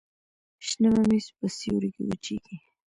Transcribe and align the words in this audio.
شنه 0.67 0.89
ممیز 0.95 1.25
په 1.37 1.45
سیوري 1.57 1.89
کې 1.95 2.03
وچیږي. 2.07 2.55